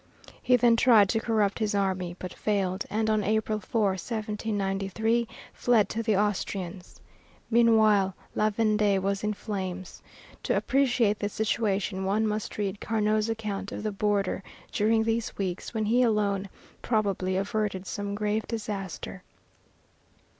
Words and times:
He 0.41 0.55
then 0.55 0.77
tried 0.77 1.09
to 1.09 1.19
corrupt 1.19 1.59
his 1.59 1.75
army, 1.75 2.15
but 2.17 2.33
failed, 2.33 2.85
and 2.89 3.07
on 3.07 3.23
April 3.23 3.59
4, 3.59 3.81
1793, 3.89 5.27
fled 5.53 5.89
to 5.89 6.01
the 6.01 6.17
Austrians. 6.17 6.99
Meanwhile, 7.51 8.15
La 8.33 8.49
Vendée 8.49 8.99
was 8.99 9.23
in 9.23 9.33
flames. 9.35 10.01
To 10.41 10.57
appreciate 10.57 11.19
the 11.19 11.29
situation 11.29 12.03
one 12.03 12.25
must 12.25 12.57
read 12.57 12.81
Carnot's 12.81 13.29
account 13.29 13.71
of 13.71 13.83
the 13.83 13.91
border 13.91 14.41
during 14.71 15.03
these 15.03 15.37
weeks 15.37 15.71
when 15.71 15.85
he 15.85 16.01
alone, 16.01 16.49
probably, 16.81 17.37
averted 17.37 17.85
some 17.85 18.15
grave 18.15 18.47
disaster. 18.47 19.21